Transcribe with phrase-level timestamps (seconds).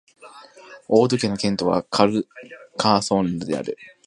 [0.87, 2.27] オード県の県都はカル
[2.75, 3.77] カソンヌである